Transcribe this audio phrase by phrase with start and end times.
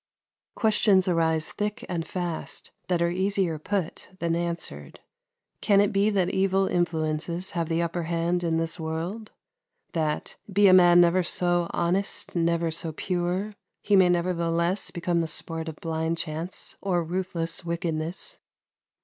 [0.55, 4.99] Questions arise thick and fast that are easier put than answered.
[5.61, 9.29] Can it be that evil influences have the upper hand in this world?
[9.93, 13.53] that, be a man never so honest, never so pure,
[13.83, 18.39] he may nevertheless become the sport of blind chance or ruthless wickedness?